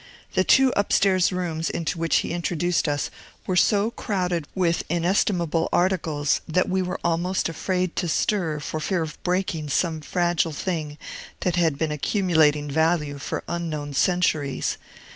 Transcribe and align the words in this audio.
The 0.33 0.43
two 0.43 0.73
up 0.73 0.91
stair 0.91 1.19
rooms 1.29 1.69
into 1.69 1.99
which 1.99 2.15
he 2.25 2.31
introduced 2.33 2.87
us 2.87 3.11
were 3.45 3.55
so 3.55 3.91
crowded 3.91 4.47
with 4.55 4.83
inestimable 4.89 5.69
articles, 5.71 6.41
that 6.47 6.67
we 6.67 6.81
were 6.81 6.99
almost 7.03 7.47
afraid 7.47 7.95
to 7.97 8.07
stir 8.07 8.59
for 8.61 8.79
fear 8.79 9.03
of 9.03 9.21
breaking 9.21 9.69
some 9.69 10.01
fragile 10.01 10.53
thing 10.53 10.97
that 11.41 11.55
had 11.55 11.77
been 11.77 11.91
accumulating 11.91 12.67
value 12.67 13.19
for 13.19 13.43
unknown 13.47 13.93
centuries. 13.93 14.79